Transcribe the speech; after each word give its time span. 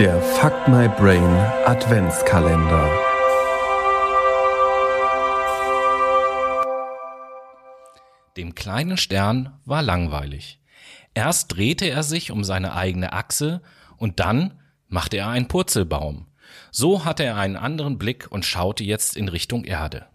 Der 0.00 0.18
Fuck 0.22 0.66
My 0.66 0.88
Brain 0.88 1.36
Adventskalender. 1.66 2.90
Dem 8.38 8.54
kleinen 8.54 8.96
Stern 8.96 9.60
war 9.66 9.82
langweilig. 9.82 10.58
Erst 11.12 11.54
drehte 11.54 11.84
er 11.84 12.02
sich 12.02 12.30
um 12.30 12.44
seine 12.44 12.72
eigene 12.72 13.12
Achse 13.12 13.60
und 13.98 14.20
dann 14.20 14.58
machte 14.88 15.18
er 15.18 15.28
einen 15.28 15.48
Purzelbaum. 15.48 16.28
So 16.70 17.04
hatte 17.04 17.24
er 17.24 17.36
einen 17.36 17.56
anderen 17.56 17.98
Blick 17.98 18.26
und 18.30 18.46
schaute 18.46 18.84
jetzt 18.84 19.18
in 19.18 19.28
Richtung 19.28 19.64
Erde. 19.64 20.06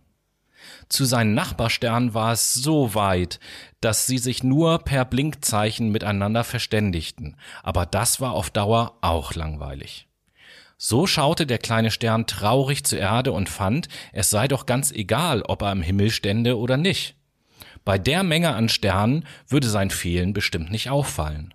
Zu 0.90 1.06
seinen 1.06 1.34
Nachbarsternen 1.34 2.14
war 2.14 2.32
es 2.32 2.54
so 2.54 2.94
weit, 2.96 3.40
dass 3.82 4.08
sie 4.08 4.18
sich 4.18 4.44
nur 4.44 4.80
per 4.80 5.06
Blinkzeichen 5.06 5.92
miteinander 5.92 6.44
verständigten, 6.44 7.38
aber 7.64 7.86
das 7.86 8.22
war 8.22 8.34
auf 8.34 8.50
Dauer 8.50 8.98
auch 9.02 9.34
langweilig. 9.34 10.08
So 10.78 11.08
schaute 11.08 11.46
der 11.46 11.58
kleine 11.58 11.90
Stern 11.90 12.28
traurig 12.28 12.84
zur 12.84 13.00
Erde 13.00 13.32
und 13.32 13.50
fand, 13.50 13.88
es 14.12 14.30
sei 14.30 14.48
doch 14.48 14.66
ganz 14.66 14.92
egal, 14.92 15.42
ob 15.42 15.62
er 15.62 15.72
im 15.72 15.82
Himmel 15.82 16.12
stände 16.12 16.58
oder 16.58 16.78
nicht. 16.78 17.16
Bei 17.86 17.98
der 17.98 18.24
Menge 18.24 18.56
an 18.56 18.68
Sternen 18.68 19.26
würde 19.48 19.70
sein 19.70 19.90
Fehlen 19.90 20.34
bestimmt 20.34 20.72
nicht 20.72 20.90
auffallen. 20.90 21.54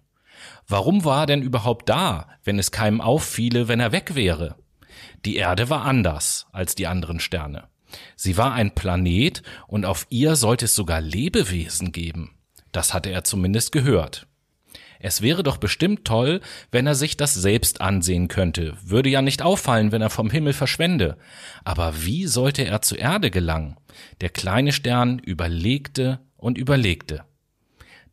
Warum 0.67 1.05
war 1.05 1.23
er 1.23 1.27
denn 1.27 1.43
überhaupt 1.43 1.89
da, 1.89 2.29
wenn 2.45 2.59
es 2.59 2.71
keinem 2.71 3.01
auffiele, 3.01 3.69
wenn 3.69 3.81
er 3.81 3.93
weg 3.93 4.15
wäre? 4.15 4.57
Die 5.25 5.37
Erde 5.37 5.69
war 5.69 5.85
anders 5.85 6.47
als 6.53 6.75
die 6.75 6.87
anderen 6.87 7.21
Sterne. 7.21 7.70
Sie 8.17 8.37
war 8.37 8.53
ein 8.53 8.75
Planet 8.75 9.43
und 9.67 9.85
auf 9.85 10.07
ihr 10.11 10.37
sollte 10.37 10.67
es 10.67 10.75
sogar 10.75 11.01
Lebewesen 11.01 11.93
geben. 11.93 12.33
Das 12.73 12.95
hatte 12.95 13.11
er 13.11 13.25
zumindest 13.25 13.73
gehört. 13.73 14.27
Es 15.03 15.23
wäre 15.23 15.43
doch 15.43 15.57
bestimmt 15.57 16.05
toll, 16.05 16.41
wenn 16.71 16.87
er 16.87 16.95
sich 16.95 17.17
das 17.17 17.33
selbst 17.35 17.81
ansehen 17.81 18.29
könnte, 18.29 18.77
würde 18.83 19.09
ja 19.09 19.23
nicht 19.23 19.41
auffallen, 19.41 19.93
wenn 19.93 20.03
er 20.03 20.11
vom 20.11 20.29
Himmel 20.31 20.53
verschwende. 20.53 21.17
Aber 21.65 22.05
wie 22.05 22.27
sollte 22.27 22.67
er 22.67 22.83
zur 22.83 22.99
Erde 22.99 23.31
gelangen? 23.31 23.79
Der 24.21 24.29
kleine 24.29 24.73
Stern 24.73 25.19
überlegte 25.19 26.21
und 26.37 26.59
überlegte. 26.59 27.25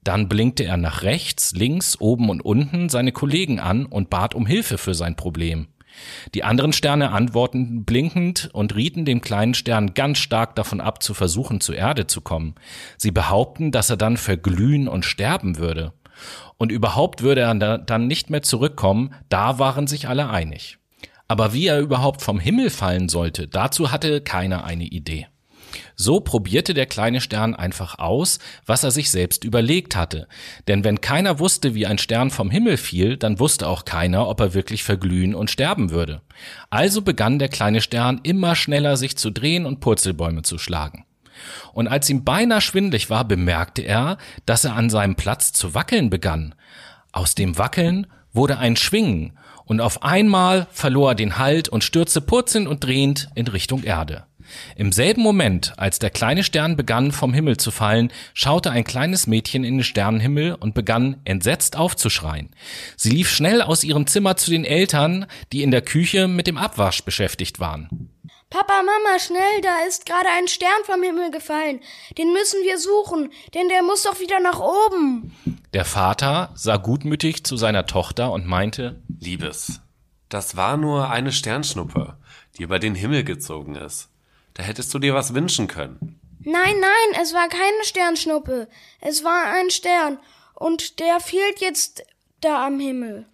Dann 0.05 0.29
blinkte 0.29 0.63
er 0.63 0.77
nach 0.77 1.03
rechts, 1.03 1.51
links, 1.51 1.99
oben 1.99 2.29
und 2.29 2.39
unten 2.39 2.87
seine 2.87 3.11
Kollegen 3.11 3.59
an 3.59 3.85
und 3.85 4.09
bat 4.09 4.33
um 4.33 4.45
Hilfe 4.45 4.77
für 4.77 4.93
sein 4.93 5.17
Problem. 5.17 5.67
Die 6.33 6.43
anderen 6.43 6.73
Sterne 6.73 7.11
antworteten 7.11 7.85
blinkend 7.85 8.49
und 8.53 8.75
rieten 8.75 9.05
dem 9.05 9.21
kleinen 9.21 9.53
Stern 9.53 9.93
ganz 9.93 10.17
stark 10.19 10.55
davon 10.55 10.81
ab, 10.81 11.01
zu 11.03 11.13
versuchen, 11.13 11.61
zur 11.61 11.75
Erde 11.75 12.07
zu 12.07 12.21
kommen. 12.21 12.55
Sie 12.97 13.11
behaupten, 13.11 13.71
dass 13.71 13.89
er 13.89 13.97
dann 13.97 14.17
verglühen 14.17 14.87
und 14.87 15.05
sterben 15.05 15.57
würde. 15.57 15.93
Und 16.57 16.71
überhaupt 16.71 17.21
würde 17.21 17.41
er 17.41 17.53
dann 17.55 18.07
nicht 18.07 18.29
mehr 18.29 18.41
zurückkommen, 18.41 19.13
da 19.29 19.59
waren 19.59 19.87
sich 19.87 20.07
alle 20.07 20.29
einig. 20.29 20.77
Aber 21.27 21.53
wie 21.53 21.67
er 21.67 21.79
überhaupt 21.79 22.21
vom 22.21 22.39
Himmel 22.39 22.69
fallen 22.69 23.09
sollte, 23.09 23.47
dazu 23.47 23.91
hatte 23.91 24.21
keiner 24.21 24.63
eine 24.63 24.85
Idee. 24.85 25.27
So 25.99 26.19
probierte 26.19 26.75
der 26.75 26.85
kleine 26.85 27.21
Stern 27.21 27.55
einfach 27.55 27.97
aus, 27.97 28.37
was 28.67 28.83
er 28.83 28.91
sich 28.91 29.09
selbst 29.09 29.43
überlegt 29.43 29.95
hatte. 29.95 30.27
Denn 30.67 30.83
wenn 30.83 31.01
keiner 31.01 31.39
wusste, 31.39 31.73
wie 31.73 31.87
ein 31.87 31.97
Stern 31.97 32.29
vom 32.29 32.51
Himmel 32.51 32.77
fiel, 32.77 33.17
dann 33.17 33.39
wusste 33.39 33.67
auch 33.67 33.83
keiner, 33.83 34.27
ob 34.27 34.39
er 34.39 34.53
wirklich 34.53 34.83
verglühen 34.83 35.33
und 35.33 35.49
sterben 35.49 35.89
würde. 35.89 36.21
Also 36.69 37.01
begann 37.01 37.39
der 37.39 37.49
kleine 37.49 37.81
Stern 37.81 38.21
immer 38.21 38.55
schneller 38.55 38.95
sich 38.95 39.17
zu 39.17 39.31
drehen 39.31 39.65
und 39.65 39.79
Purzelbäume 39.79 40.43
zu 40.43 40.59
schlagen. 40.59 41.03
Und 41.73 41.87
als 41.87 42.07
ihm 42.11 42.23
beinahe 42.23 42.61
schwindlig 42.61 43.09
war, 43.09 43.25
bemerkte 43.25 43.81
er, 43.81 44.19
dass 44.45 44.65
er 44.65 44.75
an 44.75 44.91
seinem 44.91 45.15
Platz 45.15 45.51
zu 45.51 45.73
wackeln 45.73 46.11
begann. 46.11 46.53
Aus 47.11 47.33
dem 47.33 47.57
Wackeln 47.57 48.05
wurde 48.33 48.59
ein 48.59 48.75
Schwingen, 48.75 49.37
und 49.65 49.81
auf 49.81 50.01
einmal 50.01 50.67
verlor 50.71 51.11
er 51.11 51.15
den 51.15 51.37
Halt 51.37 51.67
und 51.67 51.83
stürzte 51.83 52.21
purzelnd 52.21 52.67
und 52.67 52.85
drehend 52.85 53.29
in 53.35 53.47
Richtung 53.47 53.83
Erde. 53.83 54.25
Im 54.75 54.91
selben 54.91 55.21
Moment, 55.21 55.73
als 55.77 55.99
der 55.99 56.09
kleine 56.09 56.43
Stern 56.43 56.75
begann 56.75 57.11
vom 57.11 57.33
Himmel 57.33 57.57
zu 57.57 57.71
fallen, 57.71 58.11
schaute 58.33 58.71
ein 58.71 58.83
kleines 58.83 59.27
Mädchen 59.27 59.63
in 59.63 59.77
den 59.77 59.83
Sternenhimmel 59.83 60.55
und 60.55 60.73
begann 60.73 61.21
entsetzt 61.25 61.77
aufzuschreien. 61.77 62.49
Sie 62.95 63.09
lief 63.09 63.29
schnell 63.29 63.61
aus 63.61 63.83
ihrem 63.83 64.07
Zimmer 64.07 64.37
zu 64.37 64.51
den 64.51 64.65
Eltern, 64.65 65.25
die 65.51 65.63
in 65.63 65.71
der 65.71 65.81
Küche 65.81 66.27
mit 66.27 66.47
dem 66.47 66.57
Abwasch 66.57 67.03
beschäftigt 67.03 67.59
waren. 67.59 68.11
Papa, 68.49 68.81
Mama, 68.81 69.19
schnell, 69.19 69.61
da 69.61 69.85
ist 69.85 70.05
gerade 70.05 70.29
ein 70.37 70.47
Stern 70.47 70.83
vom 70.85 71.03
Himmel 71.03 71.31
gefallen. 71.31 71.81
Den 72.17 72.31
müssen 72.31 72.63
wir 72.63 72.77
suchen, 72.77 73.29
denn 73.53 73.67
der 73.67 73.83
muss 73.83 74.03
doch 74.03 74.21
wieder 74.21 74.39
nach 74.39 74.61
oben. 74.61 75.35
Der 75.73 75.83
Vater 75.83 76.51
sah 76.55 76.77
gutmütig 76.77 77.43
zu 77.43 77.57
seiner 77.57 77.85
Tochter 77.87 78.31
und 78.31 78.45
meinte, 78.45 79.01
Liebes, 79.19 79.81
das 80.29 80.55
war 80.55 80.77
nur 80.77 81.09
eine 81.09 81.33
Sternschnuppe, 81.33 82.17
die 82.57 82.63
über 82.63 82.79
den 82.79 82.95
Himmel 82.95 83.25
gezogen 83.25 83.75
ist. 83.75 84.09
Da 84.57 84.63
hättest 84.63 84.91
du 84.91 84.97
dir 84.97 85.13
was 85.13 85.35
wünschen 85.35 85.67
können. 85.67 86.19
Nein, 86.39 86.79
nein, 86.79 87.21
es 87.21 87.33
war 87.33 87.47
keine 87.47 87.83
Sternschnuppe. 87.83 88.67
Es 88.99 89.23
war 89.23 89.53
ein 89.53 89.69
Stern. 89.69 90.17
Und 90.55 90.99
der 90.99 91.19
fehlt 91.19 91.59
jetzt 91.59 92.03
da 92.41 92.65
am 92.65 92.79
Himmel. 92.79 93.27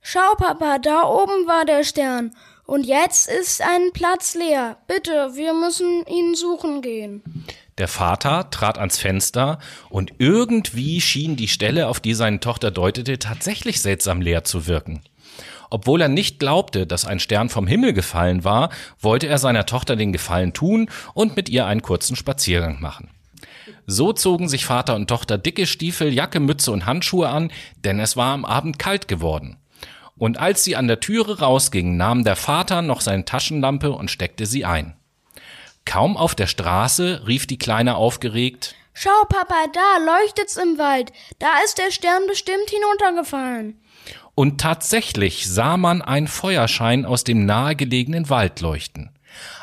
Schau, 0.00 0.34
Papa, 0.38 0.78
da 0.78 1.02
oben 1.02 1.46
war 1.46 1.66
der 1.66 1.84
Stern. 1.84 2.34
Und 2.64 2.84
jetzt 2.84 3.28
ist 3.28 3.60
ein 3.60 3.92
Platz 3.92 4.34
leer. 4.34 4.78
Bitte, 4.86 5.32
wir 5.34 5.52
müssen 5.52 6.06
ihn 6.06 6.34
suchen 6.34 6.80
gehen. 6.80 7.22
Der 7.76 7.88
Vater 7.88 8.48
trat 8.50 8.78
ans 8.78 8.96
Fenster 8.96 9.58
und 9.90 10.14
irgendwie 10.18 11.02
schien 11.02 11.36
die 11.36 11.48
Stelle, 11.48 11.88
auf 11.88 12.00
die 12.00 12.14
seine 12.14 12.40
Tochter 12.40 12.70
deutete, 12.70 13.18
tatsächlich 13.18 13.82
seltsam 13.82 14.22
leer 14.22 14.44
zu 14.44 14.66
wirken. 14.66 15.02
Obwohl 15.70 16.00
er 16.00 16.08
nicht 16.08 16.38
glaubte, 16.38 16.86
dass 16.86 17.04
ein 17.04 17.20
Stern 17.20 17.48
vom 17.48 17.66
Himmel 17.66 17.92
gefallen 17.92 18.44
war, 18.44 18.70
wollte 19.00 19.26
er 19.26 19.38
seiner 19.38 19.66
Tochter 19.66 19.96
den 19.96 20.12
Gefallen 20.12 20.52
tun 20.52 20.88
und 21.14 21.36
mit 21.36 21.48
ihr 21.48 21.66
einen 21.66 21.82
kurzen 21.82 22.16
Spaziergang 22.16 22.80
machen. 22.80 23.10
So 23.86 24.12
zogen 24.12 24.48
sich 24.48 24.64
Vater 24.64 24.94
und 24.94 25.08
Tochter 25.08 25.38
dicke 25.38 25.66
Stiefel, 25.66 26.12
Jacke, 26.12 26.40
Mütze 26.40 26.72
und 26.72 26.86
Handschuhe 26.86 27.28
an, 27.28 27.50
denn 27.84 28.00
es 28.00 28.16
war 28.16 28.32
am 28.32 28.44
Abend 28.44 28.78
kalt 28.78 29.08
geworden. 29.08 29.56
Und 30.16 30.38
als 30.38 30.64
sie 30.64 30.76
an 30.76 30.86
der 30.86 31.00
Türe 31.00 31.40
rausgingen, 31.40 31.96
nahm 31.96 32.24
der 32.24 32.36
Vater 32.36 32.82
noch 32.82 33.00
seine 33.00 33.24
Taschenlampe 33.24 33.92
und 33.92 34.10
steckte 34.10 34.46
sie 34.46 34.64
ein. 34.64 34.94
Kaum 35.84 36.16
auf 36.16 36.34
der 36.34 36.46
Straße 36.46 37.26
rief 37.26 37.46
die 37.46 37.58
Kleine 37.58 37.96
aufgeregt 37.96 38.74
Schau, 38.94 39.24
Papa, 39.28 39.66
da 39.72 39.98
leuchtet's 40.04 40.56
im 40.56 40.78
Wald. 40.78 41.12
Da 41.38 41.48
ist 41.64 41.78
der 41.78 41.90
Stern 41.90 42.26
bestimmt 42.26 42.70
hinuntergefallen 42.70 43.80
und 44.34 44.60
tatsächlich 44.60 45.48
sah 45.48 45.76
man 45.76 46.02
einen 46.02 46.28
Feuerschein 46.28 47.04
aus 47.06 47.24
dem 47.24 47.46
nahegelegenen 47.46 48.28
Wald 48.30 48.60
leuchten. 48.60 49.10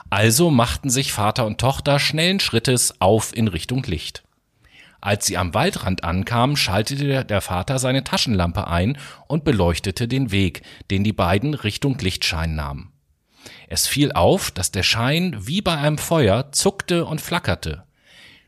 Also 0.10 0.50
machten 0.50 0.90
sich 0.90 1.14
Vater 1.14 1.46
und 1.46 1.60
Tochter 1.60 2.00
schnellen 2.00 2.40
Schrittes 2.40 3.00
auf 3.00 3.36
in 3.36 3.48
Richtung 3.48 3.84
Licht. 3.84 4.24
Als 5.00 5.26
sie 5.26 5.38
am 5.38 5.54
Waldrand 5.54 6.04
ankamen, 6.04 6.56
schaltete 6.56 7.26
der 7.26 7.42
Vater 7.42 7.80
seine 7.80 8.04
Taschenlampe 8.04 8.68
ein 8.68 8.98
und 9.28 9.44
beleuchtete 9.44 10.08
den 10.08 10.32
Weg, 10.32 10.62
den 10.92 11.04
die 11.04 11.14
beiden 11.14 11.54
Richtung 11.54 11.98
Lichtschein 11.98 12.56
nahmen. 12.56 12.92
Es 13.68 13.88
fiel 13.88 14.12
auf, 14.12 14.52
dass 14.52 14.72
der 14.72 14.84
Schein 14.84 15.36
wie 15.40 15.62
bei 15.62 15.76
einem 15.76 15.98
Feuer 15.98 16.52
zuckte 16.52 17.06
und 17.06 17.20
flackerte. 17.20 17.84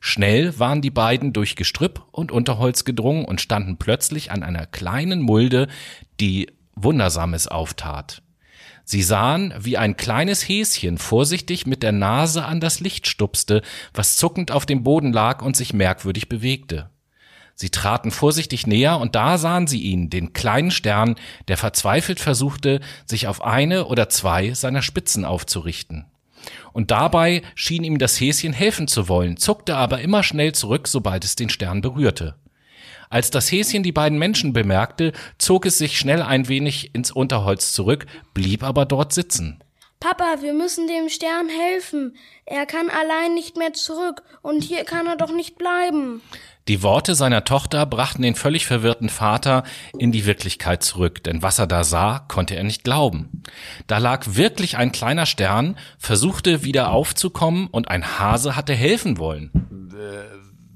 Schnell 0.05 0.59
waren 0.59 0.81
die 0.81 0.89
beiden 0.89 1.31
durch 1.31 1.55
Gestrüpp 1.55 2.03
und 2.11 2.33
Unterholz 2.33 2.83
gedrungen 2.83 3.23
und 3.23 3.39
standen 3.39 3.77
plötzlich 3.77 4.31
an 4.31 4.43
einer 4.43 4.65
kleinen 4.65 5.21
Mulde, 5.21 5.69
die 6.19 6.51
Wundersames 6.75 7.47
auftat. 7.47 8.21
Sie 8.83 9.01
sahen, 9.01 9.53
wie 9.57 9.77
ein 9.77 9.95
kleines 9.95 10.41
Häschen 10.41 10.97
vorsichtig 10.97 11.65
mit 11.67 11.83
der 11.83 11.93
Nase 11.93 12.43
an 12.43 12.59
das 12.59 12.81
Licht 12.81 13.07
stupste, 13.07 13.61
was 13.93 14.17
zuckend 14.17 14.51
auf 14.51 14.65
dem 14.65 14.83
Boden 14.83 15.13
lag 15.13 15.41
und 15.41 15.55
sich 15.55 15.73
merkwürdig 15.73 16.27
bewegte. 16.27 16.89
Sie 17.55 17.69
traten 17.69 18.11
vorsichtig 18.11 18.67
näher 18.67 18.99
und 18.99 19.15
da 19.15 19.37
sahen 19.37 19.67
sie 19.67 19.83
ihn, 19.83 20.09
den 20.09 20.33
kleinen 20.33 20.71
Stern, 20.71 21.15
der 21.47 21.55
verzweifelt 21.55 22.19
versuchte, 22.19 22.81
sich 23.05 23.27
auf 23.27 23.41
eine 23.41 23.85
oder 23.85 24.09
zwei 24.09 24.53
seiner 24.53 24.81
Spitzen 24.81 25.23
aufzurichten. 25.23 26.07
Und 26.73 26.91
dabei 26.91 27.43
schien 27.55 27.83
ihm 27.83 27.99
das 27.99 28.19
Häschen 28.19 28.51
helfen 28.51 28.87
zu 28.87 29.07
wollen, 29.07 29.37
zuckte 29.37 29.75
aber 29.75 30.01
immer 30.01 30.23
schnell 30.23 30.51
zurück, 30.53 30.87
sobald 30.87 31.23
es 31.23 31.35
den 31.35 31.49
Stern 31.49 31.81
berührte. 31.81 32.35
Als 33.09 33.29
das 33.29 33.51
Häschen 33.51 33.83
die 33.83 33.91
beiden 33.91 34.17
Menschen 34.17 34.53
bemerkte, 34.53 35.13
zog 35.37 35.67
es 35.67 35.77
sich 35.77 35.99
schnell 35.99 36.23
ein 36.23 36.47
wenig 36.47 36.95
ins 36.95 37.11
Unterholz 37.11 37.71
zurück, 37.71 38.07
blieb 38.33 38.63
aber 38.63 38.85
dort 38.85 39.13
sitzen. 39.13 39.63
Papa, 40.03 40.41
wir 40.41 40.51
müssen 40.51 40.85
dem 40.89 41.07
Stern 41.07 41.47
helfen. 41.47 42.17
Er 42.45 42.65
kann 42.65 42.89
allein 42.89 43.35
nicht 43.35 43.55
mehr 43.55 43.71
zurück, 43.71 44.21
und 44.41 44.61
hier 44.61 44.83
kann 44.83 45.07
er 45.07 45.15
doch 45.15 45.31
nicht 45.31 45.57
bleiben. 45.57 46.21
Die 46.67 46.83
Worte 46.83 47.15
seiner 47.15 47.45
Tochter 47.45 47.85
brachten 47.85 48.21
den 48.21 48.35
völlig 48.35 48.65
verwirrten 48.65 49.07
Vater 49.07 49.63
in 49.97 50.11
die 50.11 50.25
Wirklichkeit 50.25 50.83
zurück, 50.83 51.23
denn 51.23 51.41
was 51.41 51.57
er 51.57 51.67
da 51.67 51.85
sah, 51.85 52.19
konnte 52.27 52.57
er 52.57 52.65
nicht 52.65 52.83
glauben. 52.83 53.43
Da 53.87 53.97
lag 53.97 54.25
wirklich 54.35 54.75
ein 54.75 54.91
kleiner 54.91 55.25
Stern, 55.25 55.77
versuchte 55.97 56.65
wieder 56.65 56.91
aufzukommen 56.91 57.67
und 57.67 57.87
ein 57.87 58.19
Hase 58.19 58.57
hatte 58.57 58.73
helfen 58.73 59.17
wollen. 59.17 59.51
Äh, 59.93 60.23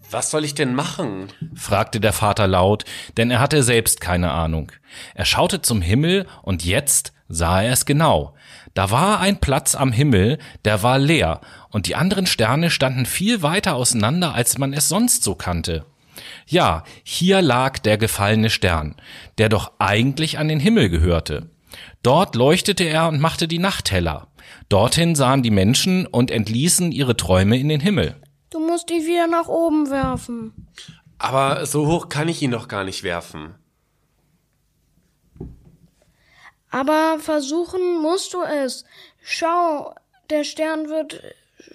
was 0.09 0.31
soll 0.31 0.45
ich 0.45 0.55
denn 0.55 0.73
machen? 0.73 1.33
fragte 1.53 1.99
der 1.99 2.13
Vater 2.13 2.47
laut, 2.47 2.85
denn 3.17 3.29
er 3.29 3.41
hatte 3.41 3.61
selbst 3.61 3.99
keine 3.99 4.31
Ahnung. 4.31 4.71
Er 5.15 5.25
schaute 5.25 5.61
zum 5.61 5.81
Himmel 5.81 6.27
und 6.43 6.63
jetzt 6.63 7.11
sah 7.29 7.61
er 7.61 7.73
es 7.73 7.85
genau. 7.85 8.33
Da 8.73 8.91
war 8.91 9.19
ein 9.19 9.39
Platz 9.39 9.75
am 9.75 9.91
Himmel, 9.91 10.37
der 10.65 10.83
war 10.83 10.99
leer, 10.99 11.41
und 11.69 11.87
die 11.87 11.95
anderen 11.95 12.25
Sterne 12.25 12.69
standen 12.69 13.05
viel 13.05 13.41
weiter 13.41 13.75
auseinander, 13.75 14.33
als 14.33 14.57
man 14.57 14.73
es 14.73 14.87
sonst 14.89 15.23
so 15.23 15.35
kannte. 15.35 15.85
Ja, 16.47 16.83
hier 17.03 17.41
lag 17.41 17.79
der 17.79 17.97
gefallene 17.97 18.49
Stern, 18.49 18.95
der 19.37 19.49
doch 19.49 19.73
eigentlich 19.79 20.39
an 20.39 20.47
den 20.47 20.59
Himmel 20.59 20.89
gehörte. 20.89 21.49
Dort 22.03 22.35
leuchtete 22.35 22.83
er 22.83 23.07
und 23.07 23.19
machte 23.19 23.47
die 23.47 23.59
Nacht 23.59 23.91
heller. 23.91 24.27
Dorthin 24.69 25.15
sahen 25.15 25.43
die 25.43 25.51
Menschen 25.51 26.05
und 26.05 26.31
entließen 26.31 26.91
ihre 26.91 27.17
Träume 27.17 27.57
in 27.57 27.69
den 27.69 27.79
Himmel. 27.79 28.15
Du 28.49 28.59
musst 28.59 28.89
ihn 28.91 29.05
wieder 29.05 29.27
nach 29.27 29.47
oben 29.47 29.89
werfen. 29.89 30.67
Aber 31.17 31.65
so 31.65 31.87
hoch 31.87 32.09
kann 32.09 32.27
ich 32.27 32.41
ihn 32.41 32.51
doch 32.51 32.67
gar 32.67 32.83
nicht 32.83 33.03
werfen. 33.03 33.55
Aber 36.77 37.17
versuchen 37.19 37.99
musst 38.03 38.35
du 38.35 38.43
es. 38.43 38.85
Schau, 39.23 39.95
der 40.29 40.43
Stern 40.43 40.89
wird 40.89 41.23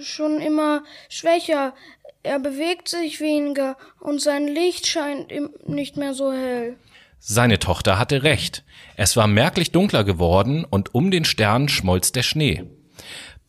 schon 0.00 0.40
immer 0.40 0.84
schwächer. 1.08 1.74
Er 2.22 2.38
bewegt 2.38 2.86
sich 2.86 3.20
weniger 3.20 3.76
und 3.98 4.22
sein 4.22 4.46
Licht 4.46 4.86
scheint 4.86 5.32
ihm 5.32 5.50
nicht 5.66 5.96
mehr 5.96 6.14
so 6.14 6.32
hell. 6.32 6.76
Seine 7.18 7.58
Tochter 7.58 7.98
hatte 7.98 8.22
recht. 8.22 8.62
Es 8.96 9.16
war 9.16 9.26
merklich 9.26 9.72
dunkler 9.72 10.04
geworden 10.04 10.64
und 10.64 10.94
um 10.94 11.10
den 11.10 11.24
Stern 11.24 11.68
schmolz 11.68 12.12
der 12.12 12.22
Schnee. 12.22 12.62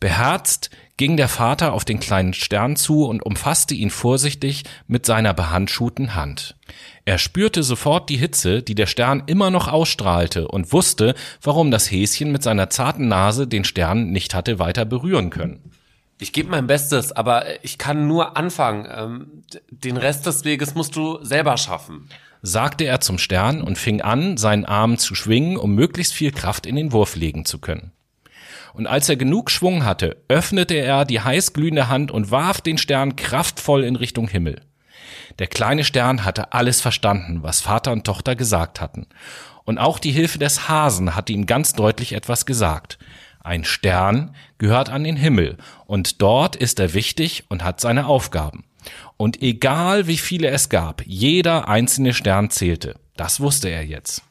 Beherzt 0.00 0.70
ging 0.96 1.16
der 1.16 1.28
Vater 1.28 1.72
auf 1.72 1.84
den 1.84 1.98
kleinen 1.98 2.34
Stern 2.34 2.76
zu 2.76 3.04
und 3.06 3.24
umfasste 3.24 3.74
ihn 3.74 3.90
vorsichtig 3.90 4.64
mit 4.86 5.06
seiner 5.06 5.34
behandschuhten 5.34 6.14
Hand. 6.14 6.56
Er 7.04 7.18
spürte 7.18 7.62
sofort 7.62 8.08
die 8.08 8.16
Hitze, 8.16 8.62
die 8.62 8.74
der 8.74 8.86
Stern 8.86 9.24
immer 9.26 9.50
noch 9.50 9.68
ausstrahlte 9.68 10.48
und 10.48 10.72
wusste, 10.72 11.14
warum 11.42 11.70
das 11.70 11.90
Häschen 11.90 12.30
mit 12.32 12.42
seiner 12.42 12.70
zarten 12.70 13.08
Nase 13.08 13.46
den 13.46 13.64
Stern 13.64 14.10
nicht 14.10 14.34
hatte 14.34 14.58
weiter 14.58 14.84
berühren 14.84 15.30
können. 15.30 15.70
Ich 16.20 16.32
gebe 16.32 16.48
mein 16.48 16.68
Bestes, 16.68 17.10
aber 17.10 17.64
ich 17.64 17.76
kann 17.76 18.06
nur 18.06 18.36
anfangen. 18.36 18.86
Ähm, 18.88 19.42
den 19.70 19.96
Rest 19.96 20.26
des 20.26 20.44
Weges 20.44 20.74
musst 20.74 20.94
du 20.94 21.22
selber 21.24 21.56
schaffen, 21.56 22.08
sagte 22.40 22.84
er 22.84 23.00
zum 23.00 23.18
Stern 23.18 23.60
und 23.60 23.78
fing 23.78 24.00
an, 24.00 24.36
seinen 24.36 24.64
Arm 24.64 24.96
zu 24.96 25.16
schwingen, 25.16 25.56
um 25.56 25.74
möglichst 25.74 26.14
viel 26.14 26.30
Kraft 26.30 26.66
in 26.66 26.76
den 26.76 26.92
Wurf 26.92 27.16
legen 27.16 27.44
zu 27.44 27.58
können. 27.58 27.92
Und 28.74 28.88
als 28.88 29.08
er 29.08 29.16
genug 29.16 29.50
Schwung 29.50 29.84
hatte, 29.84 30.16
öffnete 30.28 30.74
er 30.74 31.04
die 31.04 31.20
heißglühende 31.20 31.88
Hand 31.88 32.10
und 32.10 32.32
warf 32.32 32.60
den 32.60 32.76
Stern 32.76 33.14
kraftvoll 33.14 33.84
in 33.84 33.94
Richtung 33.94 34.28
Himmel. 34.28 34.60
Der 35.38 35.46
kleine 35.46 35.84
Stern 35.84 36.24
hatte 36.24 36.52
alles 36.52 36.80
verstanden, 36.80 37.42
was 37.42 37.60
Vater 37.60 37.92
und 37.92 38.04
Tochter 38.04 38.34
gesagt 38.34 38.80
hatten. 38.80 39.06
Und 39.64 39.78
auch 39.78 39.98
die 39.98 40.10
Hilfe 40.10 40.38
des 40.38 40.68
Hasen 40.68 41.14
hatte 41.14 41.32
ihm 41.32 41.46
ganz 41.46 41.72
deutlich 41.72 42.12
etwas 42.12 42.46
gesagt. 42.46 42.98
Ein 43.42 43.64
Stern 43.64 44.34
gehört 44.58 44.88
an 44.88 45.04
den 45.04 45.16
Himmel 45.16 45.56
und 45.86 46.20
dort 46.20 46.56
ist 46.56 46.80
er 46.80 46.94
wichtig 46.94 47.44
und 47.48 47.62
hat 47.62 47.80
seine 47.80 48.06
Aufgaben. 48.06 48.64
Und 49.16 49.40
egal 49.40 50.08
wie 50.08 50.18
viele 50.18 50.48
es 50.48 50.68
gab, 50.68 51.02
jeder 51.06 51.68
einzelne 51.68 52.12
Stern 52.12 52.50
zählte. 52.50 52.96
Das 53.16 53.38
wusste 53.38 53.68
er 53.68 53.84
jetzt. 53.84 54.22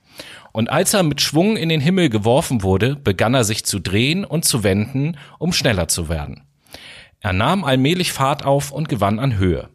Und 0.52 0.70
als 0.70 0.94
er 0.94 1.04
mit 1.04 1.22
Schwung 1.22 1.58
in 1.58 1.70
den 1.70 1.82
Himmel 1.82 2.10
geworfen 2.10 2.62
wurde, 2.62 2.96
begann 2.96 3.34
er 3.34 3.44
sich 3.44 3.66
zu 3.66 3.80
drehen 3.80 4.24
und 4.24 4.46
zu 4.46 4.64
wenden, 4.64 5.18
um 5.40 5.52
schneller 5.52 5.88
zu 5.88 6.10
werden. 6.10 6.44
Er 7.20 7.34
nahm 7.34 7.64
allmählich 7.64 8.12
Fahrt 8.12 8.46
auf 8.46 8.72
und 8.72 8.90
gewann 8.90 9.20
an 9.20 9.38
Höhe. 9.38 9.70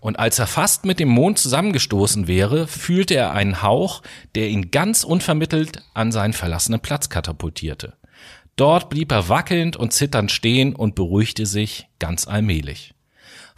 Und 0.00 0.18
als 0.18 0.38
er 0.38 0.46
fast 0.46 0.84
mit 0.84 1.00
dem 1.00 1.08
Mond 1.08 1.38
zusammengestoßen 1.38 2.28
wäre, 2.28 2.66
fühlte 2.66 3.14
er 3.14 3.32
einen 3.32 3.62
Hauch, 3.62 4.02
der 4.34 4.50
ihn 4.50 4.70
ganz 4.70 5.02
unvermittelt 5.02 5.82
an 5.94 6.12
seinen 6.12 6.34
verlassenen 6.34 6.80
Platz 6.80 7.08
katapultierte. 7.08 7.94
Dort 8.56 8.90
blieb 8.90 9.10
er 9.10 9.28
wackelnd 9.28 9.76
und 9.76 9.92
zitternd 9.92 10.30
stehen 10.30 10.76
und 10.76 10.94
beruhigte 10.94 11.46
sich 11.46 11.88
ganz 11.98 12.28
allmählich. 12.28 12.93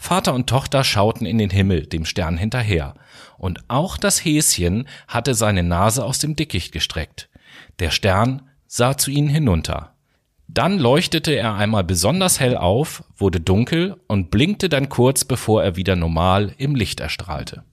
Vater 0.06 0.34
und 0.34 0.48
Tochter 0.48 0.84
schauten 0.84 1.26
in 1.26 1.36
den 1.36 1.50
Himmel, 1.50 1.84
dem 1.84 2.04
Stern 2.04 2.36
hinterher, 2.36 2.94
und 3.38 3.64
auch 3.66 3.96
das 3.96 4.24
Häschen 4.24 4.86
hatte 5.08 5.34
seine 5.34 5.64
Nase 5.64 6.04
aus 6.04 6.20
dem 6.20 6.36
Dickicht 6.36 6.70
gestreckt. 6.70 7.28
Der 7.80 7.90
Stern 7.90 8.42
sah 8.68 8.96
zu 8.96 9.10
ihnen 9.10 9.28
hinunter. 9.28 9.94
Dann 10.46 10.78
leuchtete 10.78 11.32
er 11.32 11.56
einmal 11.56 11.82
besonders 11.82 12.38
hell 12.38 12.56
auf, 12.56 13.02
wurde 13.16 13.40
dunkel 13.40 13.96
und 14.06 14.30
blinkte 14.30 14.68
dann 14.68 14.88
kurz, 14.88 15.24
bevor 15.24 15.64
er 15.64 15.74
wieder 15.74 15.96
normal 15.96 16.54
im 16.56 16.76
Licht 16.76 17.00
erstrahlte. 17.00 17.64